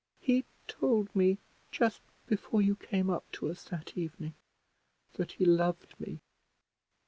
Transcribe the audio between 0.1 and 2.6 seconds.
"He told me, just before